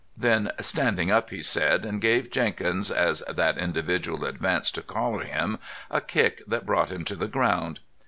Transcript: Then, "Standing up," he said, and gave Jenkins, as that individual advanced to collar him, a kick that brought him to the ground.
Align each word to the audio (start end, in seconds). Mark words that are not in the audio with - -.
Then, 0.17 0.49
"Standing 0.59 1.11
up," 1.11 1.29
he 1.29 1.43
said, 1.43 1.85
and 1.85 2.01
gave 2.01 2.31
Jenkins, 2.31 2.89
as 2.89 3.21
that 3.29 3.59
individual 3.59 4.25
advanced 4.25 4.73
to 4.73 4.81
collar 4.81 5.25
him, 5.25 5.59
a 5.91 6.01
kick 6.01 6.41
that 6.47 6.65
brought 6.65 6.89
him 6.89 7.05
to 7.05 7.15
the 7.15 7.27
ground. 7.27 7.81